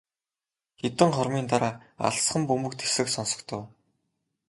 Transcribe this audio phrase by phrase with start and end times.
[0.79, 1.73] Хэдэн хормын дараа
[2.07, 3.61] алсхан бөмбөг тэсрэх сонсогдов.